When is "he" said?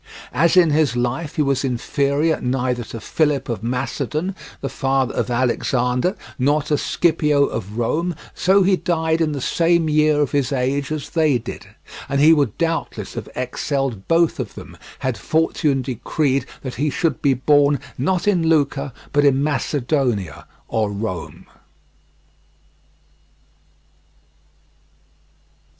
1.35-1.43, 8.63-8.75, 12.19-12.33, 16.81-16.89